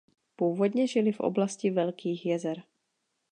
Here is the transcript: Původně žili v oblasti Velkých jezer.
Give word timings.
Původně 0.35 0.87
žili 0.87 1.11
v 1.11 1.19
oblasti 1.19 1.69
Velkých 1.71 2.25
jezer. 2.25 2.63